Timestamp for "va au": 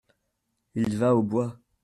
0.97-1.21